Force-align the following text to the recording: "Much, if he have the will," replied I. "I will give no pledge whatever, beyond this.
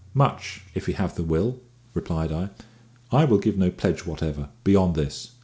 "Much, 0.15 0.63
if 0.73 0.87
he 0.87 0.93
have 0.93 1.13
the 1.13 1.21
will," 1.21 1.59
replied 1.93 2.31
I. 2.31 2.49
"I 3.11 3.23
will 3.25 3.37
give 3.37 3.55
no 3.59 3.69
pledge 3.69 3.99
whatever, 4.03 4.49
beyond 4.63 4.95
this. 4.95 5.33